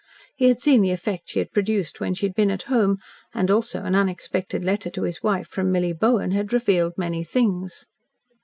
[0.35, 2.97] He had seen the effect she had produced when she had been at home,
[3.35, 7.85] and also an unexpected letter to his wife from Milly Bowen had revealed many things.